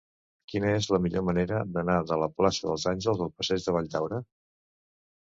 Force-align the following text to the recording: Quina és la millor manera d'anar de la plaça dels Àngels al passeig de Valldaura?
Quina 0.53 0.71
és 0.77 0.87
la 0.95 0.99
millor 1.03 1.25
manera 1.27 1.61
d'anar 1.77 1.99
de 2.13 2.19
la 2.23 2.31
plaça 2.39 2.67
dels 2.73 2.89
Àngels 2.95 3.23
al 3.29 3.33
passeig 3.39 3.71
de 3.71 3.81
Valldaura? 3.81 4.27